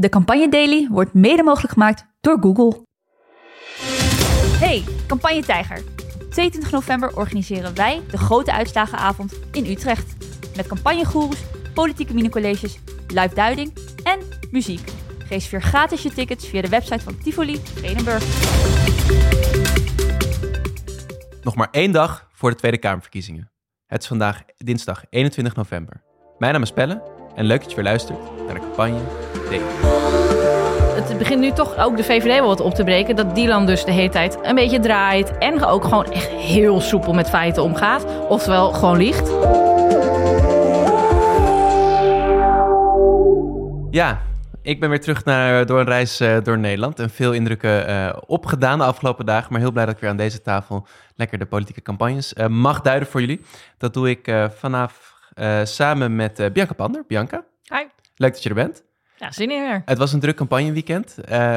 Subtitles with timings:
[0.00, 2.86] De Campagne Daily wordt mede mogelijk gemaakt door Google.
[4.58, 5.82] Hey, Campagne Tijger.
[6.30, 10.16] 22 november organiseren wij de grote uitslagenavond in Utrecht.
[10.56, 11.42] Met campagnegoeroes,
[11.74, 12.78] politieke minicolleges,
[13.08, 13.72] live duiding
[14.04, 14.18] en
[14.50, 14.92] muziek.
[15.28, 18.24] Reserveer gratis je tickets via de website van Tivoli Vredenburg.
[21.42, 23.50] Nog maar één dag voor de Tweede Kamerverkiezingen.
[23.86, 26.02] Het is vandaag dinsdag 21 november.
[26.38, 27.02] Mijn naam is Pelle
[27.34, 29.00] en leuk dat je weer luistert naar de campagne
[30.94, 33.16] Het begint nu toch ook de VVD wel wat op te breken.
[33.16, 35.38] Dat Dylan dus de hele tijd een beetje draait.
[35.38, 38.04] En ook gewoon echt heel soepel met feiten omgaat.
[38.28, 39.28] Oftewel gewoon liegt.
[43.90, 44.20] Ja,
[44.62, 48.16] ik ben weer terug naar, door een reis eh, door Nederland en veel indrukken eh,
[48.26, 49.52] opgedaan de afgelopen dagen.
[49.52, 52.80] Maar heel blij dat ik weer aan deze tafel lekker de politieke campagnes eh, mag
[52.80, 53.40] duiden voor jullie.
[53.78, 55.18] Dat doe ik vanaf
[55.62, 57.04] samen met Bianca Pander.
[57.06, 57.44] Bianca.
[57.64, 57.84] Hi.
[58.16, 58.82] Leuk dat je er bent.
[59.20, 59.82] Ja, zin in.
[59.84, 61.14] Het was een druk campagneweekend.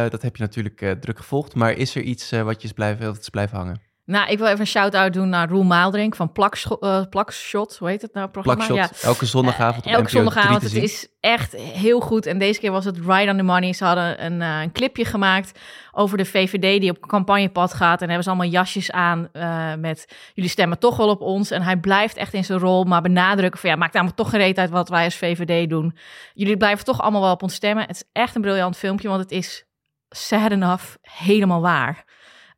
[0.09, 1.55] dat heb je natuurlijk druk gevolgd.
[1.55, 3.92] Maar is er iets wat je is blijven, is blijven hangen?
[4.05, 6.83] Nou, ik wil even een shout-out doen naar Roel Maaldrink van Plakshot.
[6.83, 8.29] Uh, Plakshot, hoe heet het nou?
[8.29, 8.65] Programma?
[8.65, 9.07] Plakshot, ja.
[9.07, 9.85] elke zondagavond.
[9.85, 10.61] Uh, elke zondagavond.
[10.61, 12.25] Het is echt heel goed.
[12.25, 13.73] En deze keer was het right on the money.
[13.73, 15.59] Ze hadden een, uh, een clipje gemaakt
[15.91, 18.01] over de VVD die op campagnepad gaat.
[18.01, 21.51] En hebben ze allemaal jasjes aan uh, met jullie stemmen toch wel op ons.
[21.51, 24.39] En hij blijft echt in zijn rol, maar benadrukken van ja, maakt namelijk toch geen
[24.39, 25.97] reet uit wat wij als VVD doen.
[26.33, 27.85] Jullie blijven toch allemaal wel op ons stemmen.
[27.87, 29.65] Het is echt een briljant filmpje, want het is
[30.09, 32.12] sad enough helemaal waar.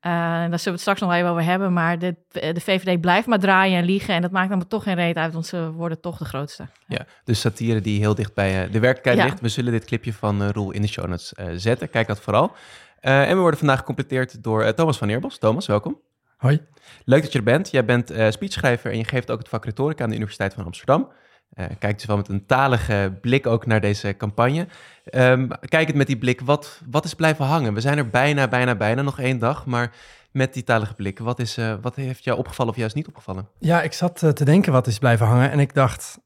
[0.06, 1.73] Uh, daar zullen we het straks nog even over hebben.
[1.73, 4.14] Maar de, de VVD blijft maar draaien en liegen.
[4.14, 6.67] En dat maakt dan toch geen reet uit, want ze worden toch de grootste.
[6.88, 9.42] Ja, dus satire die heel dicht bij uh, de werkelijkheid ligt.
[9.42, 11.89] We zullen dit clipje van uh, Roel in de show notes zetten.
[11.89, 12.52] Kijk dat vooral.
[13.00, 15.38] en we worden vandaag gecompleteerd door Thomas van Eerbos.
[15.38, 16.00] Thomas, welkom.
[16.38, 16.61] Hoi.
[17.06, 17.72] Leuk dat je er bent.
[17.72, 21.11] Jij bent speechschrijver en je geeft ook het vak retorica aan de Universiteit van Amsterdam.
[21.56, 24.67] Uh, kijkt dus wel met een talige blik ook naar deze campagne.
[25.11, 27.73] Um, kijk het met die blik, wat, wat is blijven hangen?
[27.73, 29.92] We zijn er bijna, bijna, bijna nog één dag, maar
[30.31, 33.48] met die talige blik, wat, is, uh, wat heeft jou opgevallen of juist niet opgevallen?
[33.60, 36.20] Ja, ik zat uh, te denken wat is blijven hangen en ik dacht,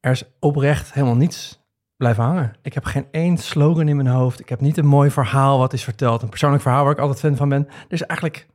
[0.00, 1.60] er is oprecht helemaal niets
[1.96, 2.56] blijven hangen.
[2.62, 4.40] Ik heb geen één slogan in mijn hoofd.
[4.40, 7.20] Ik heb niet een mooi verhaal wat is verteld, een persoonlijk verhaal waar ik altijd
[7.20, 7.66] fan van ben.
[7.68, 8.46] Er is eigenlijk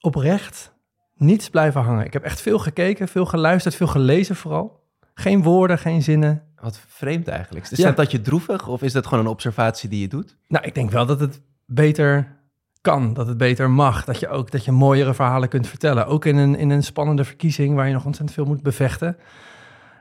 [0.00, 0.74] oprecht
[1.14, 2.04] niets blijven hangen.
[2.04, 4.86] Ik heb echt veel gekeken, veel geluisterd, veel gelezen vooral.
[5.20, 6.42] Geen woorden, geen zinnen.
[6.60, 7.70] Wat vreemd eigenlijk.
[7.70, 7.90] Is ja.
[7.90, 10.36] dat je droevig of is dat gewoon een observatie die je doet?
[10.48, 12.36] Nou, ik denk wel dat het beter
[12.80, 14.04] kan, dat het beter mag.
[14.04, 16.06] Dat je ook dat je mooiere verhalen kunt vertellen.
[16.06, 19.16] Ook in een, in een spannende verkiezing waar je nog ontzettend veel moet bevechten.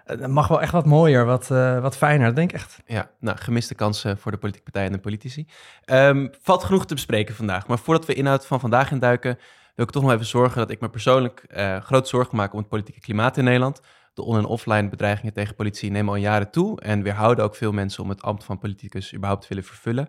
[0.03, 2.81] Het mag wel echt wat mooier, wat, uh, wat fijner, dat denk ik echt.
[2.85, 5.47] Ja, nou, gemiste kansen voor de politieke partijen en de politici.
[5.85, 7.67] Um, valt genoeg te bespreken vandaag.
[7.67, 9.38] Maar voordat we inhoud van vandaag induiken,
[9.75, 12.59] wil ik toch nog even zorgen dat ik me persoonlijk uh, grote zorgen maak om
[12.59, 13.81] het politieke klimaat in Nederland.
[14.17, 17.72] De on- en offline bedreigingen tegen politie nemen al jaren toe en weerhouden ook veel
[17.72, 20.07] mensen om het ambt van politicus überhaupt te willen vervullen.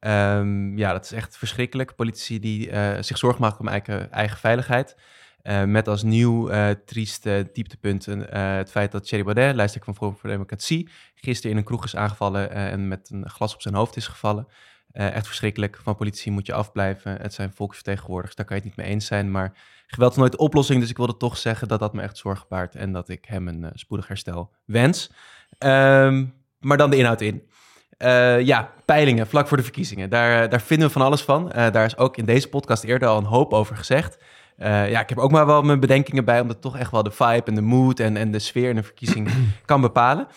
[0.00, 1.94] Um, ja, dat is echt verschrikkelijk.
[1.94, 4.96] Politici die uh, zich zorgen maken om eigen, eigen veiligheid.
[5.42, 10.20] Uh, met als nieuw uh, trieste dieptepunt het feit dat Thierry Baudet, lijsttrekker van Forum
[10.20, 13.96] voor Democratie, gisteren in een kroeg is aangevallen en met een glas op zijn hoofd
[13.96, 14.48] is gevallen.
[14.96, 15.78] Echt verschrikkelijk.
[15.82, 17.16] Van politici moet je afblijven.
[17.20, 19.30] Het zijn volksvertegenwoordigers, daar kan je het niet mee eens zijn.
[19.30, 19.52] Maar
[19.86, 22.48] geweld is nooit de oplossing, dus ik wilde toch zeggen dat dat me echt zorg
[22.48, 25.10] baart en dat ik hem een spoedig herstel wens.
[25.58, 27.42] Um, maar dan de inhoud in.
[27.98, 30.10] Uh, ja, peilingen vlak voor de verkiezingen.
[30.10, 31.48] Daar, eh, daar vinden we van alles van.
[31.48, 34.18] Daar is ook in deze podcast eerder al een hoop over gezegd.
[34.58, 37.42] Ja, ik heb ook maar wel mijn bedenkingen bij, omdat toch echt wel de vibe
[37.44, 39.30] en de mood en, en de sfeer in een verkiezing
[39.64, 40.28] kan bepalen.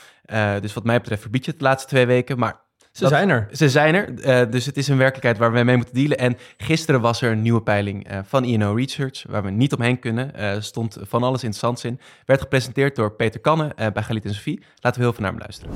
[0.62, 2.68] dus wat mij betreft verbied je het de laatste twee weken, maar...
[3.00, 3.48] Ze zijn er.
[3.52, 6.18] Ze zijn er, dus het is een werkelijkheid waar we mee moeten dealen.
[6.18, 10.32] En gisteren was er een nieuwe peiling van INO Research, waar we niet omheen kunnen.
[10.64, 12.00] stond van alles interessants in.
[12.26, 14.62] Werd gepresenteerd door Peter Kanne bij Galit en Sophie.
[14.80, 15.74] Laten we heel veel naar hem luisteren.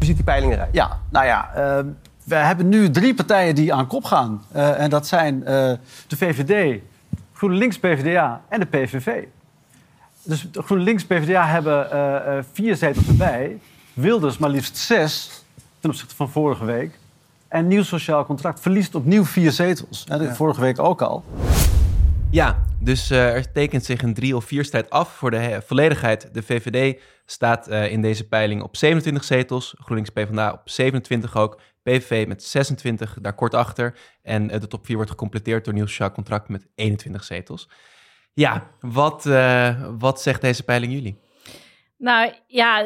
[0.00, 0.68] Hoe ziet die peiling eruit?
[0.72, 1.84] Ja, nou ja, uh,
[2.24, 4.44] we hebben nu drie partijen die aan kop gaan.
[4.56, 5.44] Uh, en dat zijn uh,
[6.06, 6.80] de VVD,
[7.32, 9.24] GroenLinks, PvdA en de PVV.
[10.22, 13.58] Dus GroenLinks, PvdA hebben uh, vier zetels erbij.
[13.94, 15.39] Wilders maar liefst zes
[15.80, 16.98] ten opzichte van vorige week.
[17.48, 20.04] En Nieuw Sociaal Contract verliest opnieuw vier zetels.
[20.08, 20.34] Hè, ja.
[20.34, 21.24] Vorige week ook al.
[22.30, 26.34] Ja, dus uh, er tekent zich een drie- of vier strijd af voor de volledigheid.
[26.34, 31.60] De VVD staat uh, in deze peiling op 27 zetels, GroenLinks PvdA op 27 ook,
[31.82, 33.98] PVV met 26 daar kort achter.
[34.22, 37.68] En uh, de top 4 wordt gecompleteerd door Nieuw Sociaal Contract met 21 zetels.
[38.32, 39.24] Ja, wat,
[39.98, 41.20] wat zegt deze peiling jullie?
[41.96, 42.84] Nou ja,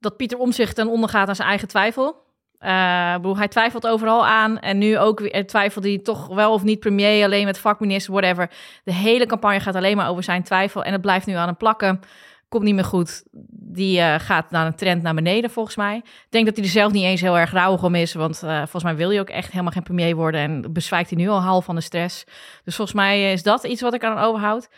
[0.00, 2.26] dat Pieter Omzicht ten onder gaat aan zijn eigen twijfel.
[2.60, 4.58] Uh, hij twijfelt overal aan.
[4.58, 8.50] En nu ook weer twijfelt hij toch wel of niet premier, alleen met vakminister, whatever.
[8.84, 10.84] De hele campagne gaat alleen maar over zijn twijfel.
[10.84, 12.00] En het blijft nu aan hem plakken.
[12.48, 13.24] komt niet meer goed.
[13.50, 15.96] Die eh, gaat naar een trend naar beneden, volgens mij.
[15.96, 18.14] Ik denk dat hij er zelf niet eens heel erg rauwig om is.
[18.14, 20.40] Want eh, volgens mij wil hij ook echt helemaal geen premier worden.
[20.40, 22.24] En bezwijkt hij nu al half van de stress.
[22.64, 24.68] Dus volgens mij is dat iets wat ik aan overhoud.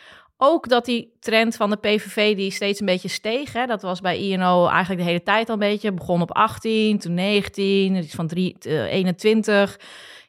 [0.42, 3.52] Ook dat die trend van de PVV die steeds een beetje steeg.
[3.52, 5.92] Hè, dat was bij INO eigenlijk de hele tijd al een beetje.
[5.92, 9.78] Begon op 18, toen 19, iets van 3, 21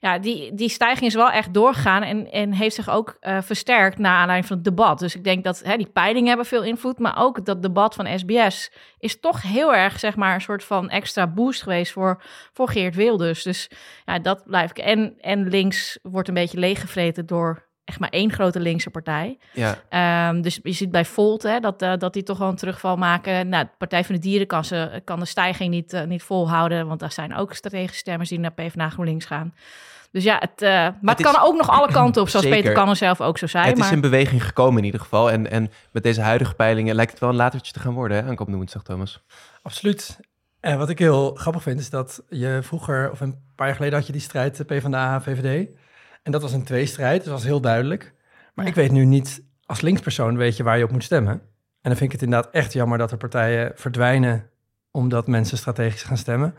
[0.01, 3.97] ja, die, die stijging is wel echt doorgegaan en, en heeft zich ook uh, versterkt
[3.97, 4.99] na aanleiding van het debat.
[4.99, 8.19] Dus ik denk dat hè, die peilingen hebben veel invloed, maar ook dat debat van
[8.19, 12.23] SBS is toch heel erg, zeg maar, een soort van extra boost geweest voor,
[12.53, 13.43] voor Geert Wilders.
[13.43, 13.69] Dus
[14.05, 14.77] ja, dat blijf ik.
[14.77, 19.37] En, en links wordt een beetje leeggevreten door echt maar één grote linkse partij.
[19.53, 20.29] Ja.
[20.29, 22.95] Um, dus je ziet bij Volt hè, dat, uh, dat die toch wel een terugval
[22.95, 23.49] maken.
[23.49, 26.87] Nou, de Partij van de Dieren kan, ze, kan de stijging niet, uh, niet volhouden,
[26.87, 29.53] want daar zijn ook strategische stemmers die naar PvdA GroenLinks gaan.
[30.11, 32.61] Dus ja, het, uh, maar het, het kan ook nog alle kanten op, zoals Zeker.
[32.61, 33.65] Peter Kannen zelf ook zo zei.
[33.65, 33.87] Het maar...
[33.87, 35.31] is in beweging gekomen in ieder geval.
[35.31, 38.29] En, en met deze huidige peilingen lijkt het wel een latertje te gaan worden, hè,
[38.29, 39.23] aankomende woensdag, Thomas.
[39.61, 40.19] Absoluut.
[40.59, 43.97] En wat ik heel grappig vind, is dat je vroeger, of een paar jaar geleden
[43.97, 45.69] had je die strijd PvdA, VVD.
[46.23, 48.13] En dat was een tweestrijd, dus dat was heel duidelijk.
[48.53, 48.71] Maar ja.
[48.71, 51.33] ik weet nu niet, als linkspersoon weet je waar je op moet stemmen.
[51.33, 54.49] En dan vind ik het inderdaad echt jammer dat er partijen verdwijnen
[54.91, 56.55] omdat mensen strategisch gaan stemmen.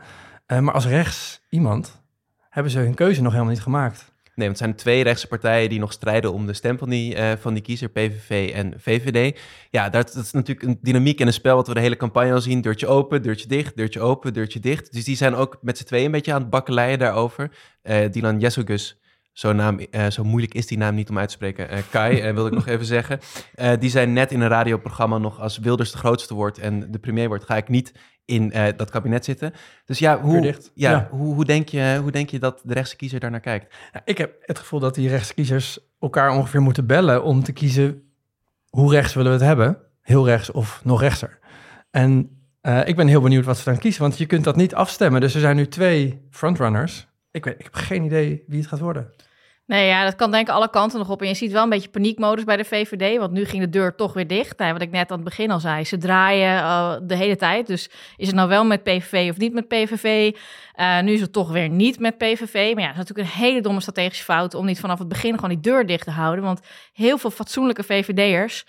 [0.47, 2.01] Uh, maar als rechts iemand
[2.49, 4.13] hebben ze hun keuze nog helemaal niet gemaakt.
[4.35, 7.15] Nee, want het zijn twee rechtse partijen die nog strijden om de stem van die,
[7.15, 9.39] uh, van die kiezer, PVV en VVD.
[9.69, 12.33] Ja, dat, dat, is natuurlijk een dynamiek en een spel wat we de hele campagne
[12.33, 12.61] al zien.
[12.61, 14.93] Deurtje open, deurtje dicht, deurtje open, deurtje dicht.
[14.93, 17.51] Dus die zijn ook met z'n tweeën een beetje aan het bakkeleien daarover.
[17.83, 18.99] Uh, Dylan Jessogus,
[19.33, 21.73] zo'n naam, uh, zo moeilijk is die naam niet om uit te spreken.
[21.73, 23.19] Uh, Kai, uh, wil ik nog even zeggen.
[23.79, 27.27] die zijn net in een radioprogramma nog als Wilders de grootste wordt en de premier
[27.27, 27.93] wordt, ga ik niet
[28.25, 29.53] in dat kabinet zitten.
[29.85, 31.07] Dus ja, hoe, ja, ja.
[31.11, 33.75] Hoe, hoe, denk je, hoe denk je dat de rechtse kiezer daar naar kijkt?
[33.93, 37.51] Ja, ik heb het gevoel dat die rechtse kiezers elkaar ongeveer moeten bellen om te
[37.51, 38.03] kiezen
[38.69, 39.77] hoe rechts willen we het hebben.
[40.01, 41.39] Heel rechts of nog rechtser.
[41.91, 42.37] En
[42.85, 45.21] ik ben heel benieuwd wat ze dan kiezen, want je kunt dat niet afstemmen.
[45.21, 48.79] Dus er zijn nu twee frontrunners ik, weet, ik heb geen idee wie het gaat
[48.79, 49.13] worden.
[49.65, 51.21] Nee, ja, dat kan denk ik alle kanten nog op.
[51.21, 53.95] En je ziet wel een beetje paniekmodus bij de VVD, want nu ging de deur
[53.95, 54.57] toch weer dicht.
[54.57, 57.67] Nou, wat ik net aan het begin al zei, ze draaien uh, de hele tijd.
[57.67, 60.35] Dus is het nou wel met PVV of niet met PVV?
[60.75, 62.53] Uh, nu is het toch weer niet met PVV.
[62.53, 65.35] Maar ja, het is natuurlijk een hele domme strategische fout om niet vanaf het begin
[65.35, 66.43] gewoon die deur dicht te houden.
[66.43, 66.61] Want
[66.93, 68.65] heel veel fatsoenlijke VVD'ers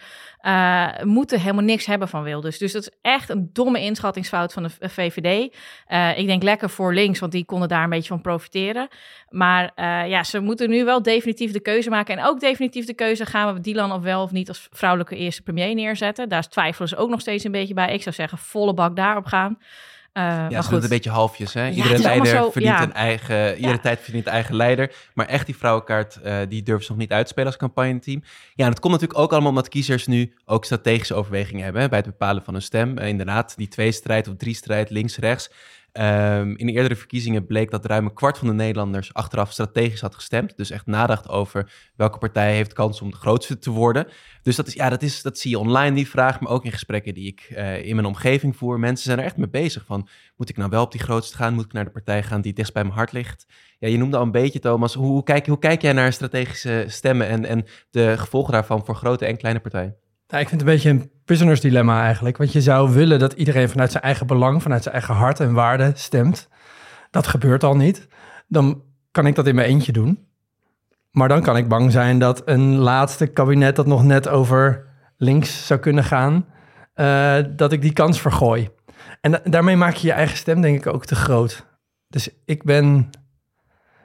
[0.47, 2.59] uh, moeten helemaal niks hebben van Wilders.
[2.59, 5.55] Dus dat is echt een domme inschattingsfout van de VVD.
[5.89, 8.89] Uh, ik denk lekker voor links, want die konden daar een beetje van profiteren.
[9.29, 12.19] Maar uh, ja, ze moeten nu wel definitief de keuze maken.
[12.19, 15.43] En ook definitief de keuze, gaan we Dylan of wel of niet als vrouwelijke eerste
[15.43, 16.29] premier neerzetten?
[16.29, 17.95] Daar twijfelen ze ook nog steeds een beetje bij.
[17.95, 19.59] Ik zou zeggen, volle bak daarop gaan.
[20.19, 21.55] Uh, ja, ze doen het een beetje halfjes.
[21.55, 21.69] Hè?
[21.69, 22.83] Iedere ja, leider zo, verdient ja.
[22.83, 23.81] een eigen, iedere ja.
[23.81, 24.95] tijd verdient een eigen leider.
[25.15, 28.23] Maar echt die vrouwenkaart, uh, die durven ze nog niet uit te spelen als campagneteam.
[28.55, 31.89] Ja, en het komt natuurlijk ook allemaal omdat kiezers nu ook strategische overwegingen hebben hè,
[31.89, 32.99] bij het bepalen van hun stem.
[32.99, 35.51] Uh, inderdaad, die twee-strijd of drie-strijd, links-rechts.
[36.01, 40.01] Um, in de eerdere verkiezingen bleek dat ruim een kwart van de Nederlanders achteraf strategisch
[40.01, 40.57] had gestemd.
[40.57, 44.07] Dus echt nadacht over welke partij heeft kans om de grootste te worden.
[44.43, 46.73] Dus dat, is, ja, dat, is, dat zie je online, die vraag, maar ook in
[46.73, 48.79] gesprekken die ik uh, in mijn omgeving voer.
[48.79, 51.55] Mensen zijn er echt mee bezig van, moet ik nou wel op die grootste gaan?
[51.55, 53.47] Moet ik naar de partij gaan die dichtst bij mijn hart ligt?
[53.79, 56.85] Ja, je noemde al een beetje, Thomas, hoe, hoe, kijk, hoe kijk jij naar strategische
[56.89, 59.97] stemmen en, en de gevolgen daarvan voor grote en kleine partijen?
[60.41, 62.37] Ik vind het een beetje een prisoners dilemma eigenlijk.
[62.37, 65.53] Want je zou willen dat iedereen vanuit zijn eigen belang, vanuit zijn eigen hart en
[65.53, 66.49] waarde stemt.
[67.11, 68.09] Dat gebeurt al niet.
[68.49, 70.27] Dan kan ik dat in mijn eentje doen.
[71.11, 74.87] Maar dan kan ik bang zijn dat een laatste kabinet dat nog net over
[75.17, 76.47] links zou kunnen gaan,
[76.95, 78.69] uh, dat ik die kans vergooi.
[79.21, 81.67] En da daarmee maak je je eigen stem denk ik ook te groot.
[82.09, 83.11] Dus ik ben,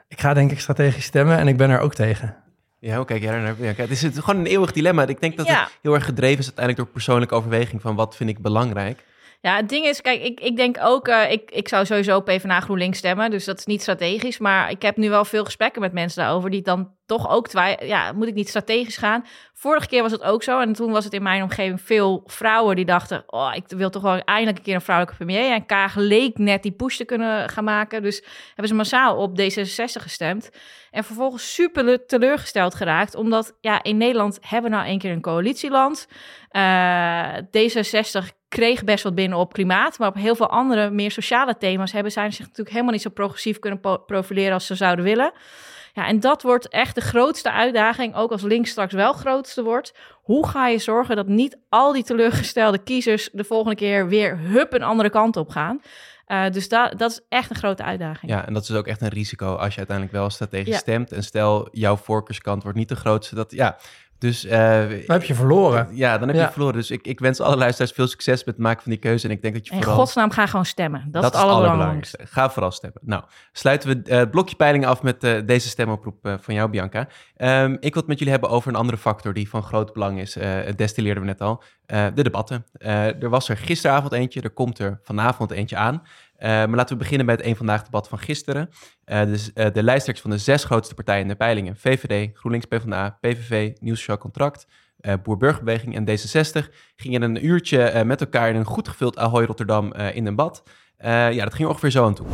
[0.07, 2.36] ik ga denk ik strategisch stemmen en ik ben er ook tegen.
[2.79, 3.55] Ja, hoe kijk jij naar?
[3.59, 5.05] Ja, het is gewoon een eeuwig dilemma.
[5.05, 5.63] Ik denk dat ja.
[5.63, 9.05] het heel erg gedreven is uiteindelijk door persoonlijke overweging van wat vind ik belangrijk.
[9.41, 12.60] Ja, het ding is, kijk, ik, ik denk ook, uh, ik, ik zou sowieso PvdA
[12.60, 14.38] GroenLinks stemmen, dus dat is niet strategisch.
[14.38, 17.89] Maar ik heb nu wel veel gesprekken met mensen daarover die dan toch ook twijfelen,
[17.89, 19.25] ja, moet ik niet strategisch gaan?
[19.53, 22.75] Vorige keer was het ook zo en toen was het in mijn omgeving veel vrouwen
[22.75, 25.51] die dachten, oh, ik wil toch wel eindelijk een keer een vrouwelijke premier.
[25.51, 29.39] En Kaag leek net die push te kunnen gaan maken, dus hebben ze massaal op
[29.39, 30.50] D66 gestemd.
[30.91, 35.22] En vervolgens super teleurgesteld geraakt, omdat ja, in Nederland hebben we nou een keer een
[35.22, 36.08] coalitieland.
[36.51, 41.58] Uh, D66 kreeg best wat binnen op klimaat, maar op heel veel andere meer sociale
[41.58, 45.32] thema's hebben zij zich natuurlijk helemaal niet zo progressief kunnen profileren als ze zouden willen.
[45.94, 49.94] Ja, en dat wordt echt de grootste uitdaging, ook als links straks wel grootste wordt.
[50.22, 54.74] Hoe ga je zorgen dat niet al die teleurgestelde kiezers de volgende keer weer hup
[54.74, 55.82] een andere kant op gaan?
[56.27, 58.32] Uh, dus da dat is echt een grote uitdaging.
[58.32, 60.79] Ja, en dat is ook echt een risico als je uiteindelijk wel strategisch ja.
[60.79, 61.12] stemt.
[61.12, 63.36] En stel, jouw voorkeurskant wordt niet de grootste.
[63.36, 63.77] Dat, ja,
[64.19, 65.88] Dus uh, dan heb je verloren.
[65.91, 66.73] Ja, dan heb je verloren.
[66.73, 69.25] Dus ik, ik wens alle luisteraars veel succes met het maken van die keuze.
[69.25, 69.97] En ik denk dat je In vooral...
[69.97, 71.07] godsnaam ga gewoon stemmen.
[71.11, 72.19] Dat, dat is het allerbelangrijkste.
[72.23, 73.01] Ga vooral stemmen.
[73.03, 77.07] Nou, sluiten we het blokje peiling af met uh, deze stemoproep van jou, Bianca.
[77.38, 80.19] Um, ik wil het met jullie hebben over een andere factor die van groot belang
[80.19, 80.35] is.
[80.35, 81.63] het destilleerden we net al.
[81.85, 82.65] de debatten.
[82.79, 86.01] er was er gisteravond eentje, er komt er vanavond eentje aan.
[86.39, 88.69] Uh, maar laten we beginnen met een vandaag debat van gisteren.
[89.05, 92.67] Uh, dus, uh, de lijsttrekkers van de zes grootste partijen in de peilingen, VVD, GroenLinks,
[92.67, 94.67] PvdA, PVV, Nieuw Sociaal Contract,
[95.24, 100.25] Boer-Burgerbeweging en D66, gingen een uurtje met elkaar in een goed gevuld Ahoy Rotterdam in
[100.25, 100.63] een bad.
[100.98, 102.27] ja, dat ging ongeveer zo aan toe.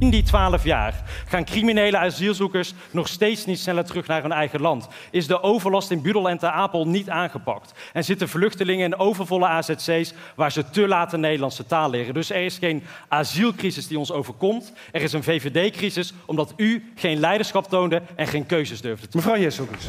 [0.00, 4.60] In die twaalf jaar gaan criminele asielzoekers nog steeds niet sneller terug naar hun eigen
[4.60, 4.88] land.
[5.10, 7.72] Is de overlast in Budel en Apel niet aangepakt?
[7.92, 12.14] En zitten vluchtelingen in overvolle AZC's waar ze te laat de Nederlandse taal leren?
[12.14, 14.72] Dus er is geen asielcrisis die ons overkomt.
[14.92, 19.38] Er is een VVD-crisis omdat u geen leiderschap toonde en geen keuzes durfde te Mevrouw
[19.38, 19.88] Jesselkes.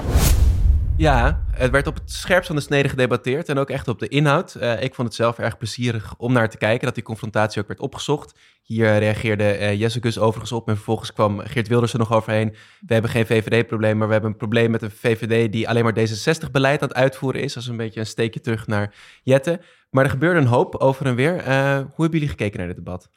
[1.02, 4.08] Ja, het werd op het scherpst van de snede gedebatteerd en ook echt op de
[4.08, 4.56] inhoud.
[4.56, 7.68] Uh, ik vond het zelf erg plezierig om naar te kijken, dat die confrontatie ook
[7.68, 8.40] werd opgezocht.
[8.64, 12.56] Hier reageerde uh, Jessicus overigens op en vervolgens kwam Geert Wilders er nog overheen.
[12.88, 16.00] We hebben geen VVD-probleem, maar we hebben een probleem met een VVD die alleen maar
[16.00, 17.54] D66-beleid aan het uitvoeren is.
[17.54, 18.94] Dat is een beetje een steekje terug naar
[19.24, 19.62] Jette.
[19.90, 21.36] Maar er gebeurde een hoop over en weer.
[21.36, 23.10] Uh, hoe hebben jullie gekeken naar dit debat?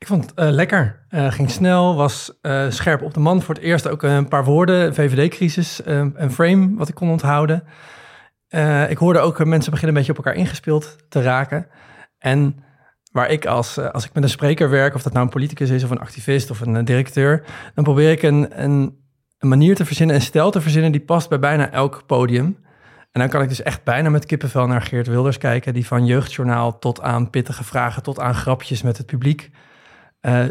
[0.00, 1.06] Ik vond het uh, lekker.
[1.10, 3.42] Uh, ging snel, was uh, scherp op de man.
[3.42, 4.94] Voor het eerst ook een paar woorden.
[4.94, 7.64] VVD-crisis, een frame wat ik kon onthouden.
[8.88, 11.66] ik hoorde ook mensen beginnen een beetje op elkaar ingespeeld te raken.
[12.18, 12.64] En
[13.12, 15.84] waar ik als, als ik met een spreker werk, of dat nou een politicus is
[15.84, 18.98] of een activist of een directeur, dan probeer ik een, een,
[19.38, 22.58] een manier te verzinnen, een stijl te verzinnen die past bij bijna elk podium.
[23.12, 26.06] En dan kan ik dus echt bijna met kippenvel naar Geert Wilders kijken, die van
[26.06, 29.50] jeugdjournaal tot aan pittige vragen, tot aan grapjes met het publiek
[30.22, 30.44] uh,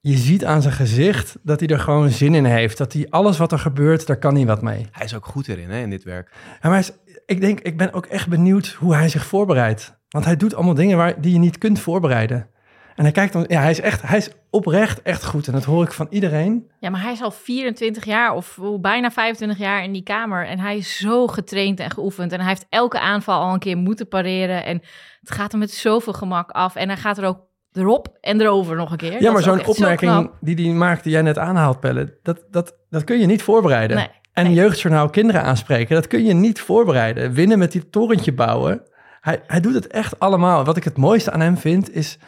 [0.00, 2.78] je ziet aan zijn gezicht dat hij er gewoon zin in heeft.
[2.78, 4.86] Dat hij alles wat er gebeurt, daar kan hij wat mee.
[4.92, 6.32] Hij is ook goed erin, hè, in dit werk.
[6.62, 6.92] Ja, maar is,
[7.26, 9.98] ik denk, ik ben ook echt benieuwd hoe hij zich voorbereidt.
[10.08, 12.48] Want hij doet allemaal dingen waar, die je niet kunt voorbereiden.
[12.94, 15.46] En hij kijkt dan, ja, hij is echt, hij is oprecht echt goed.
[15.46, 16.70] En dat hoor ik van iedereen.
[16.80, 20.46] Ja, maar hij is al 24 jaar of bijna 25 jaar in die kamer.
[20.46, 22.32] En hij is zo getraind en geoefend.
[22.32, 24.64] En hij heeft elke aanval al een keer moeten pareren.
[24.64, 24.82] En
[25.20, 26.74] het gaat hem met zoveel gemak af.
[26.74, 29.22] En hij gaat er ook erop en erover nog een keer.
[29.22, 33.04] Ja, maar zo'n opmerking die die maakt, die jij net aanhaalt, Pelle, dat, dat, dat
[33.04, 33.96] kun je niet voorbereiden.
[33.96, 34.54] Nee, en nee.
[34.54, 37.32] jeugdjournaal kinderen aanspreken, dat kun je niet voorbereiden.
[37.32, 38.82] Winnen met die torentje bouwen.
[39.20, 40.64] Hij, hij doet het echt allemaal.
[40.64, 42.18] Wat ik het mooiste aan hem vind, is,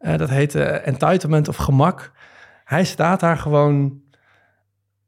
[0.00, 2.12] uh, dat heet uh, entitlement of gemak.
[2.64, 4.00] Hij staat daar gewoon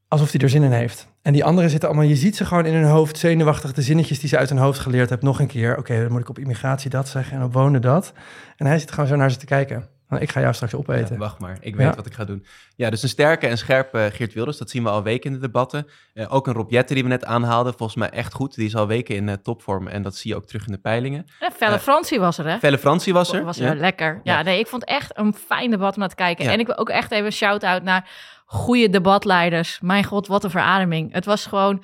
[0.08, 1.12] alsof hij er zin in heeft.
[1.24, 4.20] En die anderen zitten allemaal, je ziet ze gewoon in hun hoofd zenuwachtig, de zinnetjes
[4.20, 5.78] die ze uit hun hoofd geleerd hebben, nog een keer.
[5.78, 8.12] Oké, dan moet ik op immigratie dat zeggen en op wonen dat.
[8.56, 9.88] En hij zit gewoon zo naar ze te kijken.
[10.08, 11.12] Nou, ik ga jou straks opeten.
[11.14, 11.94] Ja, wacht maar, ik weet Ja.
[11.94, 12.46] wat ik ga doen.
[12.76, 15.42] Ja, dus een sterke en scherpe Geert Wilders, dat zien we al weken in de
[15.42, 15.86] debatten.
[16.14, 18.54] Eh, ook een Rob Jetten die we net aanhaalden, volgens mij echt goed.
[18.54, 20.78] Die is al weken in eh, topvorm en dat zie je ook terug in de
[20.78, 21.26] peilingen.
[21.40, 22.58] En Felle Eh, Francie was er, hè?
[22.58, 23.44] Felle Francie was er.
[23.44, 23.68] was ja.
[23.70, 24.20] er lekker.
[24.24, 24.42] Ja, Ja.
[24.42, 26.44] nee, ik vond echt een fijn debat om naar te kijken.
[26.44, 26.50] Ja.
[26.52, 28.08] En ik wil ook echt even een shout-out naar
[28.46, 29.78] goede debatleiders.
[29.80, 31.12] Mijn god, wat een verademing.
[31.12, 31.82] Het was gewoon...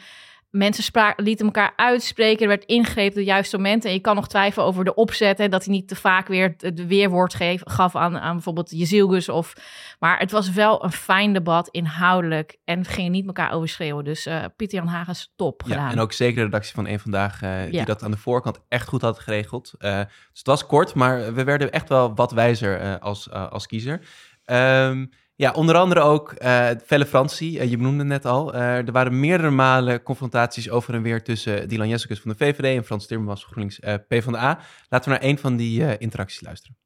[0.50, 2.42] Mensen lieten elkaar uitspreken.
[2.42, 3.88] Er werd ingegrepen op de juiste momenten.
[3.88, 5.38] En je kan nog twijfelen over de opzet.
[5.38, 9.28] Hè, dat hij niet te vaak weer het weerwoord geef, gaf aan, aan bijvoorbeeld Jezielgus.
[9.28, 9.52] Of,
[9.99, 12.57] maar het was wel een fijn debat, inhoudelijk.
[12.64, 14.04] En we gingen niet elkaar overschreeuwen.
[14.04, 15.90] Dus eh, Pieter Jan Hagens, top Ja, gedaan.
[15.90, 17.85] en ook zeker de redactie van Eén Vandaag, eh, die Ja.
[17.85, 19.73] dat aan de voorkant echt goed had geregeld.
[19.78, 24.00] Eh, dus het was kort, maar we werden echt wel wat wijzer als, als kiezer.
[24.45, 25.07] Ehm,
[25.40, 28.54] ja, onder andere ook eh Felle Francie, eh, je benoemde het net al.
[28.54, 32.76] Eh, er waren meerdere malen confrontaties over en weer tussen Dylan Jessicus van de VVD
[32.76, 34.59] en Frans Timmermans van GroenLinks eh PvdA.
[34.88, 36.76] Laten we naar een van die eh, interacties luisteren.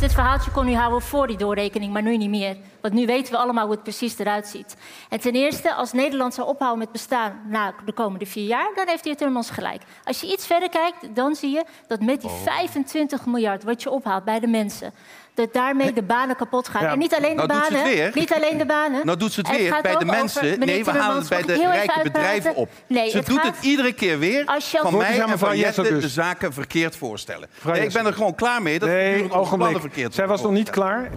[0.00, 2.56] Dit verhaaltje kon u houden voor die doorrekening, maar nu niet meer.
[2.80, 4.76] Want nu weten we allemaal hoe het precies eruit ziet.
[5.08, 8.86] En ten eerste, als Nederland zou ophouden met bestaan na de komende vier jaar, dan
[8.86, 9.82] heeft de heer Timmermans gelijk.
[10.04, 13.90] Als je iets verder kijkt, dan zie je dat met die 25 miljard wat je
[13.90, 14.92] ophaalt bij de mensen,
[15.34, 16.82] dat daarmee de banen kapot gaan.
[16.82, 16.92] Ja.
[16.92, 18.10] En niet alleen de Nou doet ze het banen, weer.
[18.14, 19.06] niet alleen de banen.
[19.06, 20.42] Nou doet ze het Het weer gaat bij de over- mensen.
[20.58, 22.68] meneer Nee, we halen het bij de rijke bedrijven op.
[22.86, 25.20] Nee, ze het doet gaat- het iedere keer weer Als je als- van mij en
[25.20, 27.48] van mevrouw Jette de zaken verkeerd voorstellen.
[27.64, 28.78] Nee, ik ben er gewoon klaar mee.
[28.78, 29.80] Dat Nee, onze ogenblik.
[29.80, 31.10] verkeerd Zij was nog niet klaar.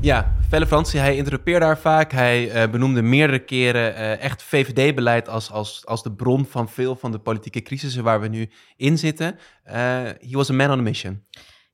[0.00, 2.12] Ja, Felle Francie, hij interrupeerde haar vaak.
[2.12, 6.96] Hij eh, benoemde meerdere keren eh, echt VVD-beleid als, als, als de bron van veel
[6.96, 9.38] van de politieke crisissen waar we nu in zitten.
[9.64, 11.22] Eh he was a man on a mission.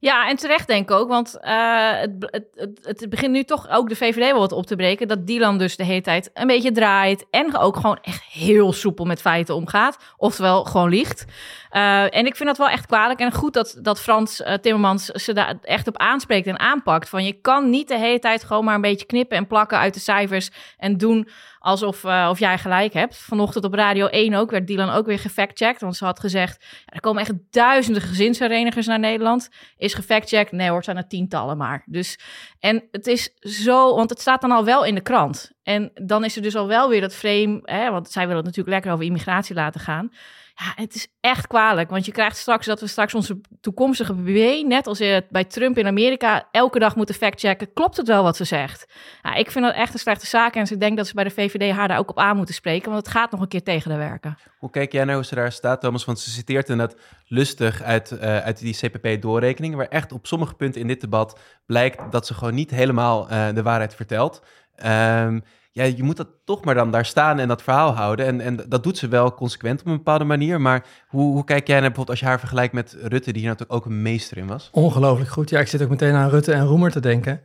[0.00, 3.88] Ja, en terecht denk ik ook, want eh, het, het, het, begint nu toch ook
[3.88, 5.09] de VVD wel wat op te breken.
[5.09, 9.05] Dat Dylan dus de hele tijd een beetje draait en ook gewoon echt heel soepel
[9.05, 10.14] met feiten omgaat.
[10.17, 11.25] Oftewel gewoon liegt.
[11.71, 13.21] Eh, en ik vind dat wel echt kwalijk.
[13.21, 17.09] En goed dat, dat Frans eh, Timmermans ze daar echt op aanspreekt en aanpakt.
[17.09, 19.95] Van je kan niet de hele tijd gewoon maar een beetje knippen en plakken uit
[19.95, 21.28] de cijfers en doen
[21.68, 23.16] alsof eh, of jij gelijk hebt.
[23.16, 25.80] Vanochtend op Radio 1 ook werd Dylan ook weer gefactcheckt.
[25.80, 29.48] Want ze had gezegd, er komen echt duizenden gezinsherenigers naar Nederland.
[29.76, 30.52] Is gefactcheckt?
[30.52, 31.82] Nee hoor, het zijn er tientallen maar.
[31.87, 32.18] Dus,
[32.60, 35.52] en het is zo, want het staat dan al wel in de krant.
[35.68, 38.44] En dan is er dus al wel weer dat frame, hè, want zij willen het
[38.44, 40.12] natuurlijk lekker over immigratie laten gaan.
[40.54, 44.62] Ja, het is echt kwalijk, want je krijgt straks dat we straks onze toekomstige BB,
[44.66, 47.72] net als eh, bij Trump in Amerika, elke dag moeten factchecken.
[47.72, 48.87] Klopt het wel wat ze zegt?
[49.22, 51.30] Ja, ik vind dat echt een slechte zaak en ik denk dat ze bij de
[51.30, 53.90] VVD haar daar ook op aan moeten spreken, want het gaat nog een keer tegen
[53.90, 54.38] de werken.
[54.58, 56.04] Hoe kijk jij naar hoe ze daar staat, Thomas?
[56.04, 60.80] Want ze citeert inderdaad lustig uit, eh, uit die CPP-doorrekening, waar echt op sommige punten
[60.80, 64.42] in dit debat blijkt dat ze gewoon niet helemaal eh, de waarheid vertelt.
[64.78, 65.40] Ehm,
[65.73, 68.26] ja, je moet dat toch maar dan daar staan en dat verhaal houden.
[68.26, 70.61] En, en dat doet ze wel consequent op een bepaalde manier.
[70.61, 73.50] Maar hoe, hoe kijk jij naar bijvoorbeeld als je haar vergelijkt met Rutte, die hier
[73.50, 74.68] natuurlijk ook een meester in was?
[74.73, 75.50] Ongelooflijk goed.
[75.50, 77.40] Ja, ik zit ook meteen aan Rutte en Roemer te denken.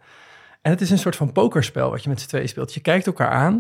[0.62, 2.74] En het is een soort van pokerspel wat je met z'n tweeën speelt.
[2.74, 3.54] Je kijkt elkaar aan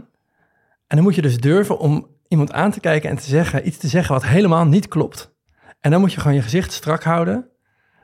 [0.88, 3.77] en dan moet je dus durven om iemand aan te kijken en te zeggen, iets
[3.77, 5.36] te zeggen wat helemaal niet klopt.
[5.80, 7.50] En dan moet je gewoon je gezicht strak houden.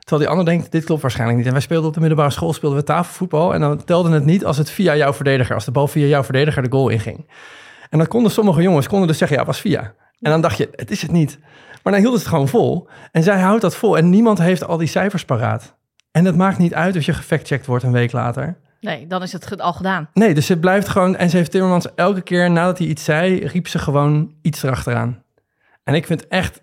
[0.00, 1.46] Terwijl die ander denkt, dit klopt waarschijnlijk niet.
[1.46, 3.54] En wij speelden op de middelbare school, speelden we tafelvoetbal.
[3.54, 6.24] En dan telde het niet als het via jouw verdediger, als de bal via jouw
[6.24, 7.30] verdediger de goal inging.
[7.90, 9.80] En dan konden sommige jongens konden dus zeggen, ja, was via.
[10.20, 11.38] En dan dacht je, het is het niet.
[11.82, 12.88] Maar dan hield het gewoon vol.
[13.12, 13.96] En zij houdt dat vol.
[13.96, 15.74] En niemand heeft al die cijfers paraat.
[16.10, 18.58] En het maakt niet uit of je gefactcheckt wordt een week later.
[18.80, 20.08] Nee, dan is het al gedaan.
[20.14, 21.16] Nee, dus ze blijft gewoon...
[21.16, 23.46] En ze heeft Timmermans elke keer nadat hij iets zei...
[23.46, 25.22] riep ze gewoon iets erachteraan.
[25.84, 26.62] En ik vind echt...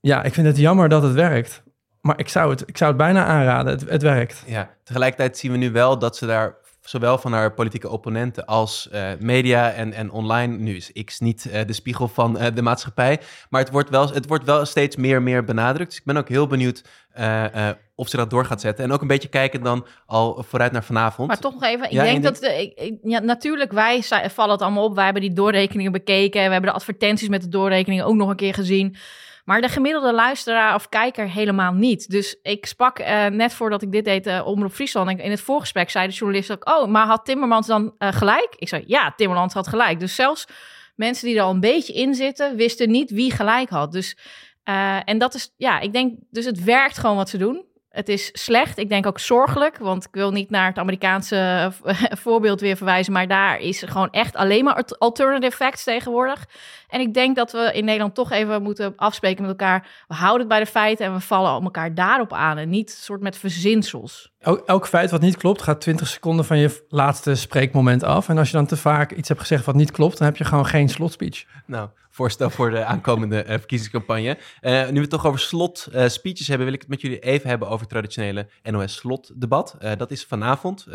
[0.00, 1.62] Ja, ik vind het jammer dat het werkt.
[2.00, 3.72] Maar ik zou het, ik zou het bijna aanraden.
[3.72, 4.42] Het, het werkt.
[4.46, 8.88] Ja, tegelijkertijd zien we nu wel dat ze daar zowel van haar politieke opponenten als
[8.90, 10.56] eh, media en, en online.
[10.56, 14.12] Nu is X niet eh, de spiegel van eh, de maatschappij, maar het wordt, wel,
[14.12, 15.88] het wordt wel steeds meer en meer benadrukt.
[15.90, 18.84] Dus ik ben ook heel benieuwd eh, eh, of ze dat door gaat zetten.
[18.84, 21.28] En ook een beetje kijken dan al vooruit naar vanavond.
[21.28, 24.52] Maar toch nog even, ik Ja, denk dat, de, ik, ik- ja, natuurlijk, wij vallen
[24.52, 24.94] het allemaal op.
[24.94, 26.44] Wij hebben die doorrekeningen bekeken.
[26.44, 28.96] We hebben de advertenties met de doorrekeningen ook nog een keer gezien.
[29.48, 32.10] Maar de gemiddelde luisteraar of kijker helemaal niet.
[32.10, 35.08] Dus ik sprak eh, net voordat ik dit deed uh, Omroep Friesland.
[35.08, 36.68] En in het voorgesprek zei de journalist ook...
[36.68, 38.54] oh, maar had Timmermans dan eh, gelijk?
[38.56, 40.00] Ik zei, ja, Timmermans had gelijk.
[40.00, 40.46] Dus zelfs
[40.96, 42.56] mensen die er al een beetje in zitten...
[42.56, 43.92] wisten niet wie gelijk had.
[43.92, 44.16] Dus,
[44.64, 46.18] eh, en dat is, ja, ik denk...
[46.30, 47.64] dus het werkt gewoon wat ze doen.
[47.98, 51.36] Het is slecht, ik denk ook zorgelijk, want ik wil niet naar het Amerikaanse
[51.84, 56.46] eh, voorbeeld weer verwijzen, maar daar is gewoon echt alleen maar alt- alternative facts tegenwoordig.
[56.88, 59.86] En ik denk dat we in Nederland toch even moeten afspreken met elkaar.
[60.08, 62.90] We houden het bij de feiten en we vallen op elkaar daarop aan en niet
[62.90, 64.32] soort met verzinsels.
[64.38, 68.28] Elk, elk feit wat niet klopt gaat 20 seconden van je laatste spreekmoment af.
[68.28, 70.44] En als je dan te vaak iets hebt gezegd wat niet klopt, dan heb je
[70.44, 71.44] gewoon geen slotspeech.
[71.66, 74.38] Nou, voorstel voor de aankomende eh, verkiezingscampagne.
[74.60, 77.18] Eh, nu we het toch over slot eh, speeches hebben, wil ik het met jullie
[77.18, 79.76] even hebben over het traditionele NOS-slotdebat.
[79.96, 80.86] Dat is vanavond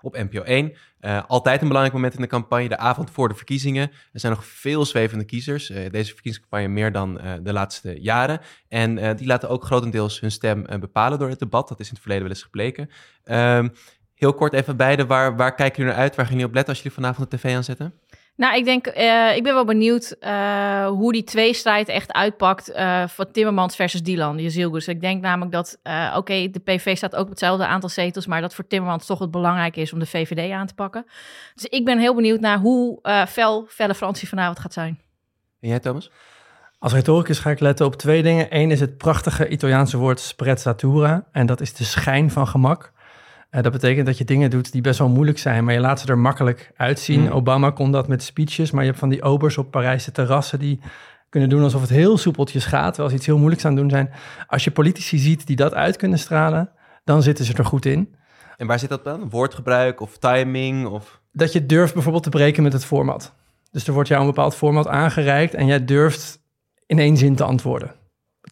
[0.00, 0.72] op NPO 1.
[1.00, 3.90] Eh, altijd een belangrijk moment in de campagne, de avond voor de verkiezingen.
[4.12, 5.66] Er zijn nog veel zwevende kiezers.
[5.66, 8.40] Deze verkiezingscampagne meer dan de laatste jaren.
[8.68, 11.68] En die laten ook grotendeels hun stem bepalen door het debat.
[11.68, 12.90] Dat is in het verleden wel eens gebleken.
[13.24, 13.68] Ehm,
[14.14, 16.16] heel kort even beide, waar, waar kijken jullie naar uit?
[16.16, 17.94] Waar gaan jullie op letten als jullie vanavond de tv aanzetten?
[18.36, 23.06] Nou, ik denk, eh, ik ben wel benieuwd eh, hoe die tweestrijd echt uitpakt uh,
[23.08, 24.88] voor Timmermans versus Dylan, Jezielgus.
[24.88, 28.40] Ik denk namelijk dat, uh, oké, de PV staat ook op hetzelfde aantal zetels, maar
[28.40, 31.06] dat voor Timmermans toch het belangrijk is om de VVD aan te pakken.
[31.54, 35.00] Dus ik ben heel benieuwd naar hoe uh, fel Felle Fransie vanavond gaat zijn.
[35.60, 36.10] En jij, Thomas?
[36.78, 38.46] Als retoricus ga ik letten op twee dingen.
[38.50, 41.26] Eén is het prachtige Italiaanse woord sprezzatura.
[41.32, 42.92] En dat is de schijn van gemak.
[43.56, 46.00] Uh, dat betekent dat je dingen doet die best wel moeilijk zijn, maar je laat
[46.00, 47.20] ze er makkelijk uitzien.
[47.20, 47.28] Mm.
[47.28, 50.80] Obama kon dat met speeches, maar je hebt van die obers op Parijse terrassen die
[51.28, 53.90] kunnen doen alsof het heel soepeltjes gaat, terwijl ze iets heel moeilijks aan het doen
[53.90, 54.10] zijn.
[54.46, 56.70] Als je politici ziet die dat uit kunnen stralen,
[57.04, 58.14] dan zitten ze er goed in.
[58.56, 59.30] En waar zit dat dan?
[59.30, 60.86] Woordgebruik of timing?
[60.86, 61.20] Of...
[61.32, 63.34] Dat je durft bijvoorbeeld te breken met het format.
[63.70, 66.40] Dus er wordt jou een bepaald format aangereikt en jij durft
[66.86, 67.92] in één zin te antwoorden.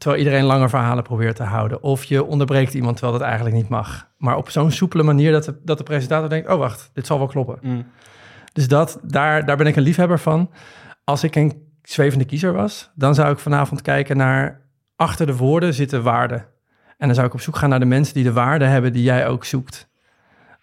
[0.05, 1.83] Terwijl iedereen langer verhalen probeert te houden.
[1.83, 4.09] Of je onderbreekt iemand terwijl dat eigenlijk niet mag.
[4.19, 6.49] Maar op zo'n soepele manier dat de, dat de presentator denkt...
[6.49, 7.59] oh, wacht, dit zal wel kloppen.
[7.63, 7.87] Mm.
[8.53, 10.51] Dus dat, daar, daar ben ik een liefhebber van.
[11.05, 12.91] Als ik een zwevende kiezer was...
[12.95, 14.61] dan zou ik vanavond kijken naar...
[14.97, 16.47] achter de woorden zitten waarden.
[16.99, 18.93] En dan zou ik op zoek gaan naar de mensen die de waarden hebben...
[18.93, 19.89] die jij ook zoekt.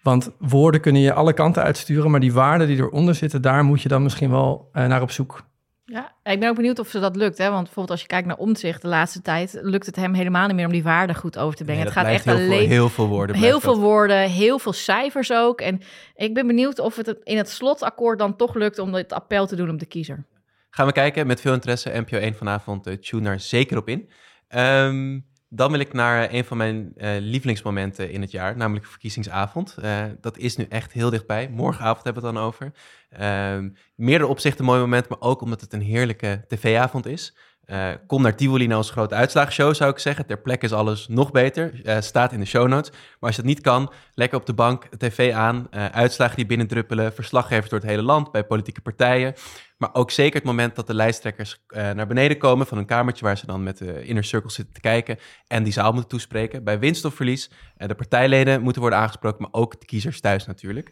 [0.02, 2.10] Want woorden kunnen je alle kanten uitsturen...
[2.10, 3.42] maar die waarden die eronder zitten...
[3.42, 5.42] daar moet je dan misschien wel uh, naar op zoek.
[5.84, 7.38] Ja, ik ben ook benieuwd of ze dat lukt.
[7.38, 7.50] Hè?
[7.50, 10.56] Want bijvoorbeeld als je kijkt naar omzicht de laatste tijd, lukt het hem helemaal niet
[10.56, 11.84] meer om die waarde goed over te brengen.
[11.84, 13.36] Nee, het gaat echt heel alleen veel, heel veel woorden.
[13.36, 13.82] Heel veel dat.
[13.82, 15.60] woorden, heel veel cijfers ook.
[15.60, 15.80] En
[16.14, 19.56] ik ben benieuwd of het in het slotakkoord dan toch lukt om het appel te
[19.56, 20.26] doen op de kiezer.
[20.70, 21.90] Gaan we kijken met veel interesse.
[21.94, 24.08] NPO 1 vanavond uh, tune daar zeker op in.
[24.48, 29.76] Um, Dan wil ik naar een van mijn eh, lievelingsmomenten in het jaar, namelijk verkiezingsavond.
[29.82, 31.48] Eh, dat is nu echt heel dichtbij.
[31.48, 32.72] Morgenavond hebben we het dan over.
[33.10, 37.36] Ehm meerdere opzichten een mooi moment, maar ook omdat het een heerlijke tv-avond is.
[37.72, 40.26] Eh, kom naar Tivoli naar onze grote uitslagsshow, zou ik zeggen.
[40.26, 41.80] Ter plekke is alles nog beter.
[41.84, 42.90] Eh, staat in de show notes.
[42.90, 45.66] Maar als je dat niet kan, lekker op de bank, tv aan.
[45.70, 47.14] eh, uitslagen die binnendruppelen.
[47.14, 49.34] Verslaggevers door het hele land, bij politieke partijen.
[49.76, 53.38] Maar ook zeker het moment dat de lijsttrekkers naar beneden komen van een kamertje waar
[53.38, 56.64] ze dan met de inner circle zitten te kijken en die zaal moeten toespreken.
[56.64, 60.90] Bij winst of verlies, de partijleden moeten worden aangesproken, maar ook de kiezers thuis natuurlijk.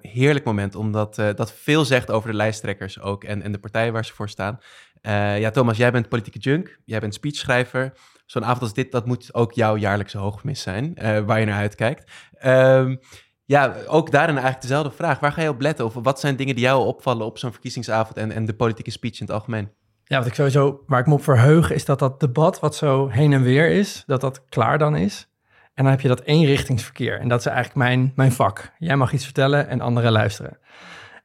[0.00, 4.04] Heerlijk moment, omdat dat veel zegt over de lijsttrekkers ook en, en de partijen waar
[4.04, 4.60] ze voor staan.
[5.04, 7.92] Eh, ja, Thomas, jij bent politieke junk, jij bent speechschrijver.
[8.26, 11.58] Zo'n avond als dit, dat moet ook jouw jaarlijkse hoogmis zijn, eh, waar je naar
[11.58, 12.10] uitkijkt.
[12.32, 12.96] Ehm,
[13.44, 15.20] ja, ook daarin eigenlijk dezelfde vraag.
[15.20, 15.84] Waar ga je op letten?
[15.84, 19.20] Of wat zijn dingen die jou opvallen op zo'n verkiezingsavond en, en de politieke speech
[19.20, 19.70] in het algemeen?
[20.04, 23.08] Ja, wat ik sowieso, waar ik me op verheug, is dat dat debat wat zo
[23.08, 25.28] heen en weer is, dat dat klaar dan is.
[25.74, 27.20] En dan heb je dat eenrichtingsverkeer.
[27.20, 28.72] En dat is eigenlijk mijn, mijn vak.
[28.78, 30.58] Jij mag iets vertellen en anderen luisteren.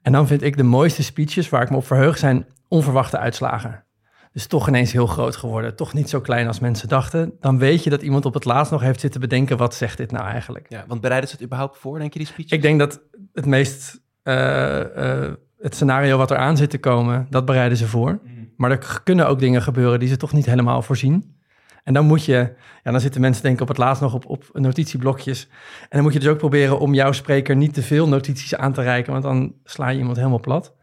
[0.02, 3.84] En dan vind ik de mooiste speeches waar ik me op verheug zijn onverwachte uitslagen.
[4.32, 5.76] Dus toch ineens heel groot geworden.
[5.76, 7.34] Toch niet zo klein als mensen dachten.
[7.40, 9.58] Dan weet je dat iemand op het laatst nog heeft zitten bedenken...
[9.58, 10.66] wat zegt dit nou eigenlijk?
[10.70, 12.52] Ja, want bereiden ze het überhaupt voor, denk je, die speech?
[12.52, 13.02] Ik denk dat
[13.34, 14.02] het meest...
[14.24, 18.20] eh, eh, het scenario wat eraan zit te komen, dat bereiden ze voor.
[18.58, 21.38] Maar er kunnen ook dingen gebeuren die ze toch niet helemaal voorzien.
[21.84, 22.54] En dan moet je,
[22.84, 25.48] ja, dan zitten mensen denk ik op het laatst nog op, op notitieblokjes.
[25.82, 28.74] En dan moet je dus ook proberen om jouw spreker niet te veel notities aan
[28.74, 30.76] te reiken, want dan sla je iemand helemaal plat.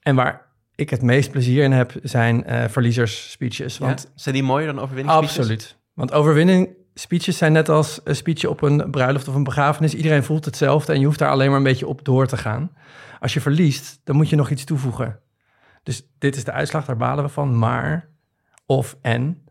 [0.00, 0.45] En waar
[0.76, 3.78] ik het meest plezier in heb, zijn eh verliezers speeches.
[3.78, 4.10] Want Ja?
[4.14, 5.38] Zijn die mooier dan overwinningsspeeches?
[5.38, 5.76] Absoluut.
[5.94, 9.94] Want overwinning speeches zijn net als een speechje op een bruiloft of een begrafenis.
[9.94, 12.70] Iedereen voelt hetzelfde en je hoeft daar alleen maar een beetje op door te gaan.
[13.20, 15.20] Als je verliest, dan moet je nog iets toevoegen.
[15.82, 17.58] Dus dit is de uitslag, daar balen we van.
[17.58, 18.08] Maar,
[18.66, 19.42] of, en.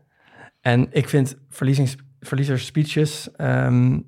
[0.60, 4.00] En ik vind verliezings, verliezers speeches, ehm,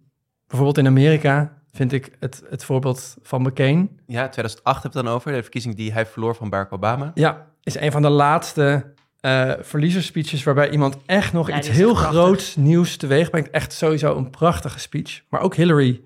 [0.46, 4.00] bijvoorbeeld in Amerika, vind ik het, het voorbeeld van McCain.
[4.06, 7.10] Ja, 2008 heb je het dan over, de verkiezing die hij verloor van Barack Obama.
[7.14, 11.94] Ja, is een van de laatste eh verliezerspeeches waarbij iemand echt nog Ja, iets heel
[11.94, 13.50] groots nieuws teweeg brengt.
[13.50, 15.22] Echt sowieso een prachtige speech.
[15.28, 16.00] Maar ook Hillary,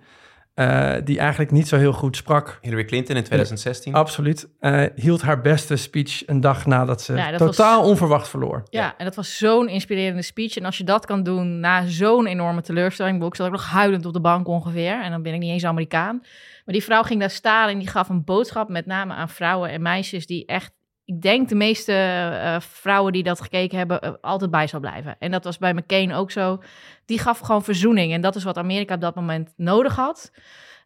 [0.55, 2.59] eh, die eigenlijk niet zo heel goed sprak.
[2.61, 3.95] Hillary Clinton in 2016.
[3.95, 4.49] Absoluut.
[4.61, 8.63] eh, hield haar beste speech een dag nadat ze Ja, totaal was- onverwacht verloor.
[8.71, 10.57] Ja, en dat was zo'n inspirerende speech.
[10.57, 13.71] En als je dat kan doen na zo'n enorme teleurstelling, ik ik zat ook nog
[13.71, 15.03] huilend op de bank ongeveer.
[15.03, 16.17] En dan ben ik niet eens Amerikaan.
[16.65, 19.71] Maar die vrouw ging daar staan en die gaf een boodschap, met name aan vrouwen
[19.71, 20.73] en meisjes, die echt,
[21.05, 25.17] ik denk de meeste eh, vrouwen die dat gekeken hebben, eh, altijd bij zal blijven.
[25.19, 26.63] En dat was bij McCain ook zo.
[27.07, 28.13] Die gaf gewoon verzoening.
[28.13, 30.33] En dat is wat Amerika op dat moment nodig had.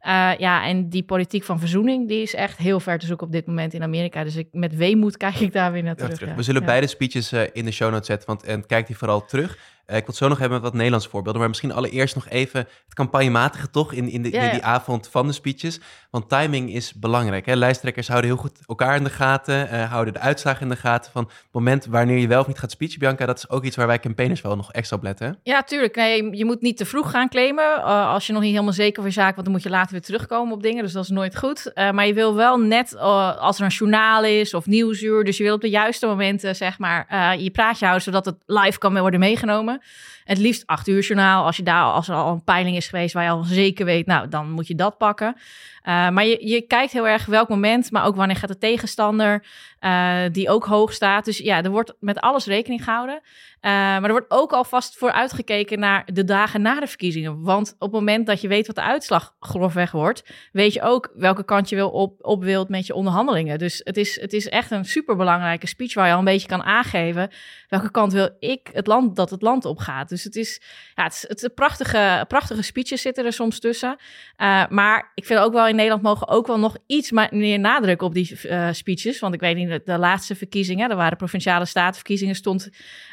[0.01, 3.33] Eh, ja, en die politiek van verzoening, die is echt heel ver te zoeken op
[3.33, 4.25] dit moment in Amerika.
[4.25, 6.29] Dus ik, met weemoed kijk ik daar weer naar Ja, terug.
[6.29, 6.35] ja.
[6.35, 6.67] We zullen Ja.
[6.67, 9.59] beide speeches in de show notes zetten, want en kijk die vooral terug.
[9.87, 12.29] Eh, ik wil het zo nog hebben met wat Nederlandse voorbeelden, maar misschien allereerst nog
[12.29, 15.81] even het campagnematige toch in, in, de, Ja, in die avond van de speeches.
[16.11, 17.47] Want timing is belangrijk.
[17.47, 17.55] Hè?
[17.55, 21.13] Lijsttrekkers houden heel goed elkaar in de gaten, eh, houden de uitslagen in de gaten
[21.13, 23.27] van het moment wanneer je wel of niet gaat speechen, Bianca.
[23.27, 25.27] Dat is ook iets waar wij campaigners wel nog extra op letten.
[25.27, 25.33] hè?
[25.43, 25.97] Ja, tuurlijk.
[25.97, 27.77] Nee, je moet niet te vroeg gaan claimen.
[27.77, 29.93] eh, als je nog niet helemaal zeker van je zaak, want dan moet je later
[29.93, 30.83] weer terugkomen op dingen.
[30.83, 31.71] Dus dat is nooit goed.
[31.75, 35.25] Maar je wil wel net als er een journaal is of nieuwsuur.
[35.25, 38.79] Dus je wil op de juiste momenten, zeg maar, je praatje houden zodat het live
[38.79, 39.76] kan worden meegenomen.
[40.25, 41.45] Het liefst acht uur journaal.
[41.45, 44.07] Als, je daar, als er al een peiling is geweest waar je al zeker weet,
[44.07, 45.37] nou, dan moet je dat pakken.
[45.83, 49.47] Eh, maar je, je kijkt heel erg welk moment, maar ook wanneer gaat de tegenstander,
[49.87, 51.25] eh, die ook hoog staat.
[51.25, 53.21] Dus ja, er wordt met alles rekening gehouden.
[53.61, 57.43] Eh, maar er wordt ook alvast voor uitgekeken naar de dagen na de verkiezingen.
[57.43, 61.13] Want op het moment dat je weet wat de uitslag grofweg wordt, weet je ook
[61.15, 63.59] welke kant je wil op, op wilt met je onderhandelingen.
[63.59, 66.63] Dus het is, het is echt een superbelangrijke speech waar je al een beetje kan
[66.63, 67.31] aangeven
[67.69, 70.09] welke kant wil ik het land dat het land op gaat.
[70.09, 70.61] Dus het is,
[70.95, 73.97] ja, het is, het is prachtige, prachtige speeches zitten er soms tussen.
[74.37, 78.03] Uh, maar ik vind ook wel in Nederland mogen ook wel nog iets meer nadruk
[78.03, 78.39] op die
[78.71, 79.19] speeches.
[79.19, 82.69] Want ik weet niet, de, de laatste verkiezingen, er waren provinciale statenverkiezingen, stond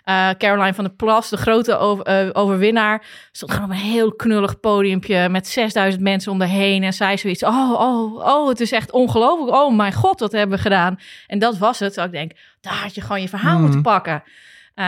[0.05, 4.15] uh, Caroline van der Plas, de grote over, uh, overwinnaar, stond gewoon op een heel
[4.15, 6.83] knullig podiumpje met 6000 mensen om haar heen.
[6.83, 9.55] En zei zoiets, oh, oh, oh, het is echt ongelooflijk.
[9.57, 10.99] Oh mijn god, wat hebben we gedaan?
[11.27, 11.93] En dat was het.
[11.93, 13.61] Zo ik denk, daar had je gewoon je verhaal mm.
[13.61, 14.23] moeten pakken.
[14.75, 14.85] Uh,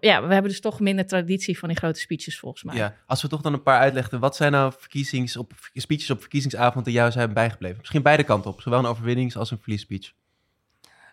[0.00, 2.76] ja, we hebben dus toch minder traditie van die grote speeches volgens mij.
[2.76, 6.20] Ja, als we toch dan een paar uitleggen, wat zijn nou verkiezings op, speeches op
[6.20, 7.78] verkiezingsavond die jou zijn bijgebleven?
[7.78, 10.12] Misschien beide kanten op, zowel een overwinnings- als een verliesspeech.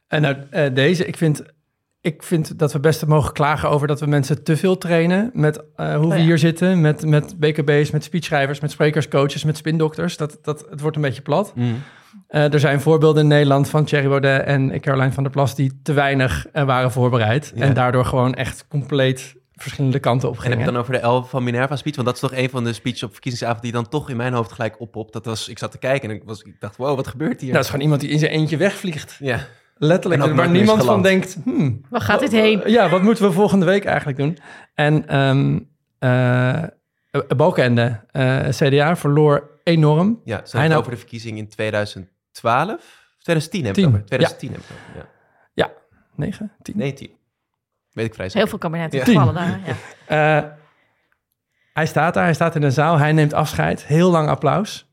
[0.08, 1.44] En nou, uh, deze, ik vind,
[2.02, 5.58] ik vind dat we best mogen klagen over dat we mensen te veel trainen met
[5.58, 6.24] uh, hoe we oh ja.
[6.24, 10.18] hier zitten, met, met BKB's, met speechschrijvers, met sprekers, coaches, met spindokters.
[10.18, 11.56] Dat, dat, het wordt een beetje plat.
[11.56, 11.84] Mm.
[12.30, 15.80] Uh, er zijn voorbeelden in Nederland van Thierry Baudet en Caroline van der Plas die
[15.84, 17.52] te weinig uh, waren voorbereid.
[17.56, 17.62] Ja.
[17.62, 20.74] En daardoor gewoon echt compleet verschillende kanten op En heb je gingen.
[20.74, 21.96] dan over de L van Minerva speech?
[21.96, 24.34] Want dat is toch een van de speeches op verkiezingsavond die dan toch in mijn
[24.34, 25.14] hoofd gelijk oppopt.
[25.14, 27.52] Dat was, ik zat te kijken en ik, was, ik dacht, wow, wat gebeurt hier?
[27.52, 29.18] Nou, dat is gewoon iemand die in zijn eentje wegvliegt.
[29.20, 29.48] ja.
[29.78, 31.38] Letterlijk, waar niemand van denkt...
[31.44, 32.62] Hmm, Waar gaat dit heen?
[32.66, 34.38] Ja, wat moeten we volgende week eigenlijk doen?
[34.74, 35.60] En ehm
[36.00, 36.64] eh,
[37.38, 40.22] Balkenende, eh, CDA, verloor enorm.
[40.24, 43.04] Ja, ze Hij hebben over de verkiezing in 2012?
[43.20, 44.06] 2010 heb ik Tien, het over.
[44.06, 45.10] 2010 heb ik het over,
[45.54, 45.72] ja.
[46.16, 46.78] 9, 10.
[46.78, 47.10] Nee, 10.
[47.92, 48.50] Weet ik vrij Heel zeker.
[48.50, 49.06] veel kabinetten Ja.
[49.06, 49.60] gevallen daar.
[50.08, 50.44] Ja.
[50.44, 50.50] Eh,
[51.74, 53.86] hij staat daar, hij staat in de zaal, hij neemt afscheid.
[53.86, 54.85] Heel lang applaus.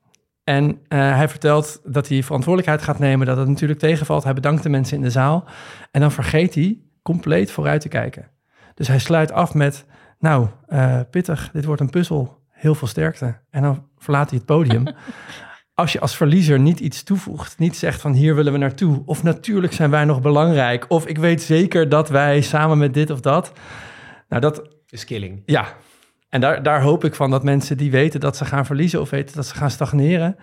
[0.45, 4.25] En eh, hij vertelt dat hij verantwoordelijkheid gaat nemen, dat het natuurlijk tegenvalt.
[4.25, 5.45] Hij bedankt de mensen in de zaal.
[5.91, 8.31] En dan vergeet hij compleet vooruit te kijken.
[8.75, 9.85] Dus hij sluit af met,
[10.19, 12.41] nou, eh, pittig, dit wordt een puzzel.
[12.51, 13.41] Heel veel sterkte.
[13.51, 14.85] En dan verlaat hij het podium.
[15.75, 19.23] Als je als verliezer niet iets toevoegt, niet zegt van hier willen we naartoe, of
[19.23, 23.21] natuurlijk zijn wij nog belangrijk, of ik weet zeker dat wij samen met dit of
[23.21, 23.53] dat.
[24.29, 25.43] Nou, dat, Is killing.
[25.47, 25.75] ja,
[26.33, 29.11] en daar, daar hoop ik van dat mensen die weten dat ze gaan verliezen of
[29.11, 30.37] weten dat ze gaan stagneren.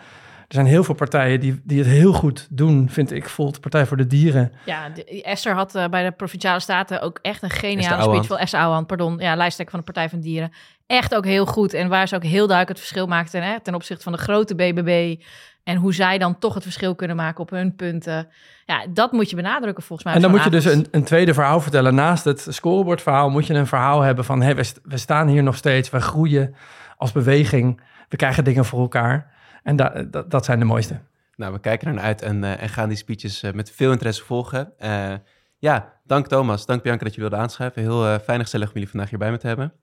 [0.47, 3.19] Er zijn heel veel partijen die, die het heel goed doen, vind ik.
[3.21, 4.51] Bijvoorbeeld de Partij voor de Dieren.
[4.65, 8.25] Ja, de- Esther had eh, bij de Provinciale Staten ook echt een geniale speech.
[8.25, 9.17] Van Esther Ouwehand, pardon.
[9.17, 10.51] Ja, lijsttrekker van de Partij van de Dieren.
[10.87, 11.73] Echt ook heel goed.
[11.73, 14.55] En waar ze ook heel duidelijk het verschil maakten hè, ten opzichte van de grote
[14.55, 15.21] BBB.
[15.69, 18.27] En hoe zij dan toch het verschil kunnen maken op hun punten.
[18.65, 20.15] Ja, dat moet je benadrukken volgens mij.
[20.15, 21.95] En dan moet je dus een, een tweede verhaal vertellen.
[21.95, 24.41] Naast het scorebordverhaal moet je een verhaal hebben van...
[24.41, 26.55] Hey, we, st- we staan hier nog steeds, we groeien
[26.97, 27.81] als beweging.
[28.09, 29.31] We krijgen dingen voor elkaar.
[29.63, 30.99] En da- dat- dat zijn de mooiste.
[31.35, 33.91] Nou, we kijken er naar uit en, eh, en gaan die speeches eh, met veel
[33.91, 34.71] interesse volgen.
[34.77, 35.13] Eh,
[35.57, 37.81] ja, dank Thomas, dank Bianca dat jullie wilden aanschuiven.
[37.81, 39.73] Heel eh, fijn en gezellig om jullie vandaag hierbij me te hebben.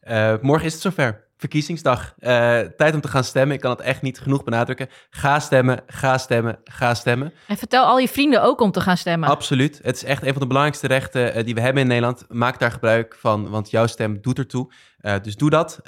[0.00, 1.24] Eh, morgen is het zover.
[1.42, 2.14] Verkiezingsdag.
[2.18, 3.54] Eh, tijd om te gaan stemmen.
[3.54, 4.88] Ik kan het echt niet genoeg benadrukken.
[5.10, 7.32] Ga stemmen, ga stemmen, ga stemmen.
[7.46, 9.28] En vertel al je vrienden ook om te gaan stemmen.
[9.28, 9.80] Absoluut.
[9.82, 12.24] Het is echt een van de belangrijkste rechten eh, die we hebben in Nederland.
[12.28, 14.72] Maak daar gebruik van, want jouw stem doet ertoe.
[14.98, 15.80] Eh, dus doe dat.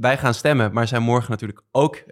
[0.00, 2.02] Wij gaan stemmen, maar zijn morgen natuurlijk ook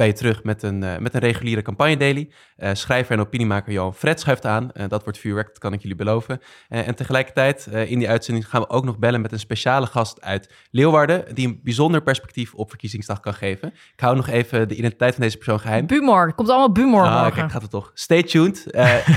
[0.00, 2.30] bij je terug met een, eh, met een reguliere campagne daily.
[2.56, 4.72] Eh, schrijver en opiniemaker Johan Fred schuift aan.
[4.72, 6.40] Eh, dat wordt vuurwerk, dat kan ik jullie beloven.
[6.68, 10.52] En tegelijkertijd in die uitzending gaan we ook nog bellen met een speciale gast uit
[10.70, 11.34] Leeuwarden...
[11.34, 13.68] die een bijzonder perspectief op verkiezingsdag kan geven.
[13.68, 15.86] Ik hou nog even de identiteit van deze persoon geheim.
[15.86, 16.34] Bumor.
[16.34, 17.32] Komt allemaal Bumor Ah, morgen.
[17.32, 17.90] kijk, gaat het toch.
[17.94, 18.66] Stay tuned.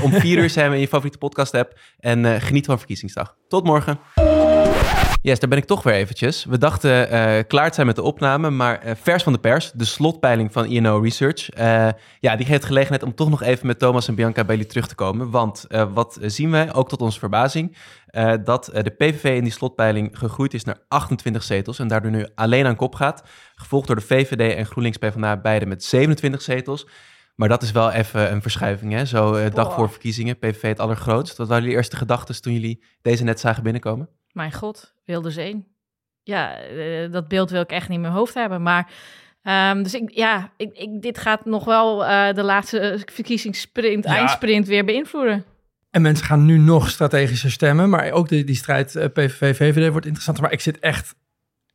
[0.02, 1.78] Om vier uur zijn we in je favoriete podcast app.
[1.98, 3.36] En geniet van verkiezingsdag.
[3.48, 3.98] Tot morgen.
[5.24, 6.44] Yes, daar ben ik toch weer eventjes.
[6.44, 9.72] We dachten eh, klaar te zijn met de opname, maar eh, vers van de pers,
[9.72, 11.88] de slotpeiling van INO Research, eh,
[12.20, 14.86] ja, die geeft gelegenheid om toch nog even met Thomas en Bianca bij jullie terug
[14.86, 15.30] te komen.
[15.30, 17.76] Want wat zien we, ook tot onze verbazing,
[18.44, 22.66] dat de PVV in die slotpeiling gegroeid is naar 28 zetels en daardoor nu alleen
[22.66, 23.22] aan kop gaat.
[23.54, 26.86] Gevolgd door de VVD en GroenLinks PvdA, beide met 27 zetels.
[27.34, 29.04] Maar dat is wel even een verschuiving, hè?
[29.04, 31.36] Zo dag voor verkiezingen, PVV het allergrootst.
[31.36, 34.08] Wat waren jullie eerste gedachten toen jullie deze net zagen binnenkomen?
[34.34, 35.66] Mijn god, Wilders 1.
[36.22, 38.62] Ja, eh, dat beeld wil ik echt niet in mijn hoofd hebben.
[38.62, 38.90] Maar,
[39.42, 44.16] ehm, dus ik, ja, ik, ik, dit gaat nog wel eh, de laatste verkiezingssprint, Ja.
[44.16, 45.44] eindsprint weer beïnvloeden.
[45.90, 47.88] En mensen gaan nu nog strategischer stemmen.
[47.90, 50.42] Maar ook die, die strijd eh, PVV-VVD wordt interessanter.
[50.42, 51.14] Maar ik zit echt...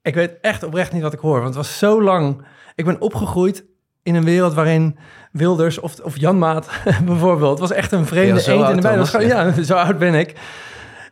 [0.02, 1.34] Ik weet echt oprecht niet wat ik hoor.
[1.42, 2.46] Want het was zo lang...
[2.76, 3.66] Ik ben opgegroeid
[4.04, 4.98] in een wereld waarin
[5.32, 6.70] Wilders of, of Janmaat
[7.06, 7.50] bijvoorbeeld...
[7.50, 8.92] Het was echt een vreemde Ja, eend in de oud bij.
[8.92, 10.36] Dat was Thomas, gewoon- Ja, zo oud ben ik.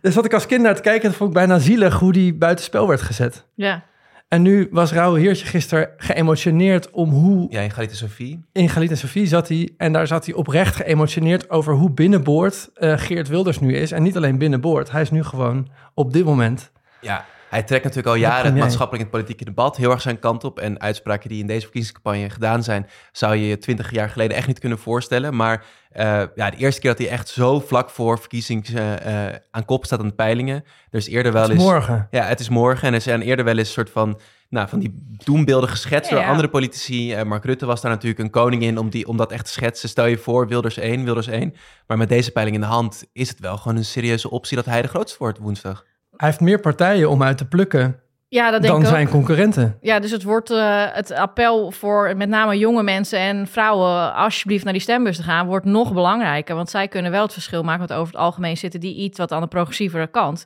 [0.01, 1.09] Dus zat ik als kind naar te kijken...
[1.09, 3.45] en vond ik bijna zielig hoe die buitenspel werd gezet.
[3.53, 3.83] Ja,
[4.27, 8.45] En nu was Rauwe Heertje gisteren geëmotioneerd om hoe Ja, in Galite Sophie.
[8.51, 9.69] in Galit en Sofie zat hij.
[9.77, 13.91] En daar zat hij oprecht geëmotioneerd over hoe binnenboord eh, Geert Wilders nu is.
[13.91, 14.91] En niet alleen binnenboord.
[14.91, 16.71] Hij is nu gewoon op dit moment.
[17.01, 20.01] Ja, hij trekt natuurlijk al Ja, jaren het maatschappelijk en het politieke debat heel erg
[20.01, 20.59] zijn kant op.
[20.59, 24.47] En uitspraken die in deze verkiezingscampagne gedaan zijn, zou je je twintig jaar geleden echt
[24.47, 25.35] niet kunnen voorstellen.
[25.35, 25.65] Maar
[25.97, 29.65] eh, ja, de eerste keer dat hij echt zo vlak voor verkiezings eh, eh, aan
[29.65, 30.63] kop staat aan de peilingen.
[30.89, 31.65] Er is eerder wel Het is eens...
[31.65, 32.07] morgen.
[32.11, 34.79] Ja, het is morgen en er zijn eerder wel eens een soort van, nou, van
[34.79, 37.23] die doembeelden geschetst Ja, door andere politici.
[37.23, 39.89] Mark Rutte was daar natuurlijk een koning in om, die, om dat echt te schetsen.
[39.89, 41.53] Stel je voor, Wilders 1, Wilders 1.
[41.87, 44.65] Maar met deze peiling in de hand is het wel gewoon een serieuze optie dat
[44.65, 45.85] hij de grootste wordt woensdag.
[46.17, 48.93] Hij heeft meer partijen om uit te plukken ja dat denk dan ik ook.
[48.93, 49.77] zijn concurrenten.
[49.81, 54.63] Ja, dus het wordt eh, het appel voor met name jonge mensen en vrouwen alsjeblieft
[54.63, 56.55] naar die stembus te gaan, wordt nog belangrijker.
[56.55, 59.31] Want zij kunnen wel het verschil maken, want over het algemeen zitten die iets wat
[59.31, 60.45] aan de progressievere kant.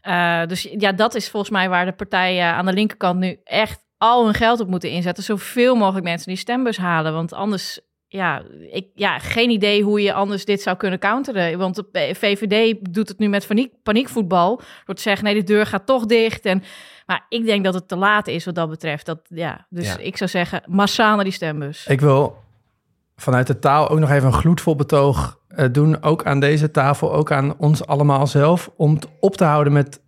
[0.00, 3.84] Eh, dus ja, dat is volgens mij waar de partijen aan de linkerkant nu echt
[3.98, 5.24] al hun geld op moeten inzetten.
[5.24, 7.12] Zoveel mogelijk mensen die stembus halen.
[7.12, 7.80] Want anders,
[8.16, 11.58] ja, ik, ja, geen idee hoe je anders dit zou kunnen counteren.
[11.58, 14.60] Want de VVD doet het nu met paniek, paniekvoetbal.
[14.84, 16.44] Door te zeggen, nee, de deur gaat toch dicht.
[16.44, 16.62] En,
[17.06, 19.06] maar ik denk dat het te laat is wat dat betreft.
[19.06, 19.98] Dat, ja, dus Ja.
[19.98, 21.86] ik zou zeggen, massaal naar die stembus.
[21.86, 22.36] Ik wil
[23.16, 26.02] vanuit de taal ook nog even een gloedvol betoog eh, doen.
[26.02, 28.70] Ook aan deze tafel, ook aan ons allemaal zelf.
[28.76, 30.00] Om op te houden met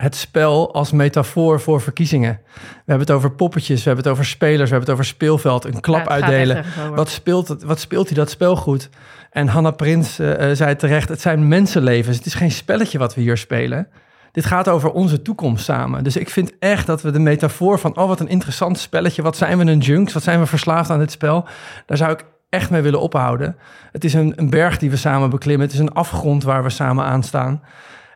[0.00, 2.40] het spel als metafoor voor verkiezingen.
[2.54, 5.64] We hebben het over poppetjes, we hebben het over spelers, we hebben het over speelveld,
[5.64, 6.64] een klap Ja, uitdelen.
[6.94, 8.88] Wat speelt, het, wat speelt hij dat spel goed?
[9.30, 12.16] En Hanna Prins eh, eh, zei terecht, het zijn mensenlevens.
[12.16, 13.88] Het is geen spelletje wat we hier spelen.
[14.32, 16.04] Dit gaat over onze toekomst samen.
[16.04, 17.96] Dus ik vind echt dat we de metafoor van...
[17.96, 19.22] oh, wat een interessant spelletje.
[19.22, 20.12] Wat zijn we een junks?
[20.12, 21.46] Wat zijn we verslaafd aan dit spel?
[21.86, 23.56] Daar zou ik echt mee willen ophouden.
[23.92, 25.66] Het is een, een berg die we samen beklimmen.
[25.66, 27.62] Het is een afgrond waar we samen aan staan.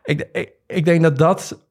[0.04, 1.63] Ik, ik, ik denk dat dat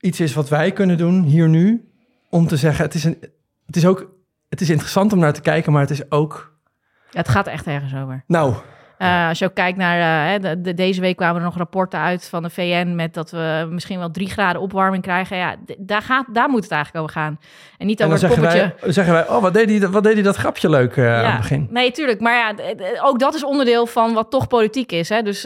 [0.00, 1.90] iets is wat wij kunnen doen hier nu...
[2.28, 3.18] om te zeggen, het is, een,
[3.66, 4.18] het is ook...
[4.48, 6.58] Het is interessant om naar te kijken, maar het is ook...
[7.10, 8.24] Ja, het gaat echt ergens over.
[8.26, 8.54] Nou,
[9.00, 11.56] Eh, als je ook kijkt naar, eh, hè, de, de- deze week kwamen er nog
[11.56, 15.36] rapporten uit van de VN met dat we misschien wel drie graden opwarming krijgen.
[15.36, 17.38] Ja, daar, gaat, daar moet het eigenlijk over gaan.
[17.78, 18.84] En niet en dan over het zeggen poppetje.
[18.84, 19.28] wij, zeggen wij...
[19.28, 21.68] oh, wat deed hij wat deed hij dat grapje leuk eh, aan het begin.
[21.70, 22.20] Nee, tuurlijk.
[22.20, 22.54] Maar ja,
[23.02, 25.08] ook dat is onderdeel van wat toch politiek is.
[25.08, 25.22] Hè?
[25.22, 25.42] Dus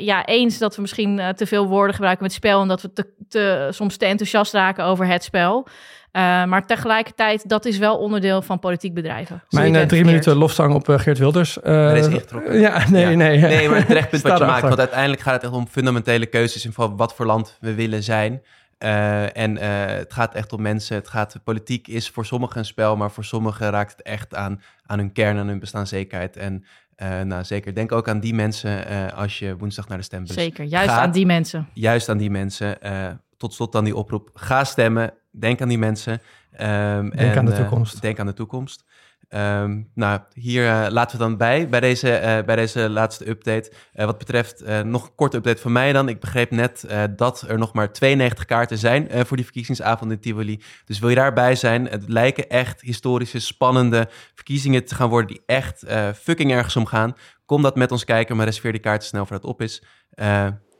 [0.00, 2.60] ja, eens dat we misschien te veel woorden gebruiken met spel...
[2.60, 5.66] en dat we te, te, soms te enthousiast raken over het spel.
[6.14, 9.42] Eh, maar tegelijkertijd, dat is wel onderdeel van politiek bedrijven.
[9.50, 11.60] Mijn eh, drie minuten lofzang op eh, Geert Wilders.
[11.60, 12.58] eh, Daar is ingetrokken.
[12.58, 13.16] Ja, nee, Ja.
[13.16, 13.38] nee.
[13.40, 14.62] Nee, maar het terecht punt Sta wat je maakt.
[14.62, 18.02] Want uiteindelijk gaat het echt om fundamentele keuzes in van wat voor land we willen
[18.02, 18.42] zijn.
[18.78, 20.96] Eh, en eh, het gaat echt om mensen.
[20.96, 24.62] Het gaat, politiek is voor sommigen een spel, maar voor sommigen raakt het echt aan,
[24.86, 26.36] aan hun kern, aan hun bestaanszekerheid.
[26.36, 26.64] En
[26.96, 30.34] eh, nou, zeker, denk ook aan die mensen eh, als je woensdag naar de stembus
[30.34, 31.00] Zeker, juist gaat.
[31.00, 31.68] aan die mensen.
[31.72, 32.82] Juist aan die mensen.
[32.82, 34.30] eh, tot slot dan die oproep.
[34.34, 35.12] Ga stemmen.
[35.36, 36.20] Denk aan die mensen.
[36.52, 38.02] Ehm, Denk aan de eh, toekomst.
[38.02, 38.84] denk aan de toekomst.
[39.28, 43.72] Ehm, nou, hier eh, laten we dan bij, bij deze, eh, bij deze laatste update.
[43.92, 46.08] Wat betreft, nog een korte update van mij dan.
[46.08, 50.62] Ik begreep net dat er nog maar 92 kaarten zijn voor die verkiezingsavond in Tivoli.
[50.84, 51.88] Dus wil je daarbij zijn?
[51.88, 55.84] Het lijken echt historische, spannende verkiezingen te gaan worden die echt
[56.22, 57.14] fucking ergens om gaan.
[57.46, 59.82] Kom dat met ons kijken, maar reserveer die kaarten snel voordat het op is.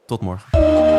[0.07, 0.94] Tot morgen.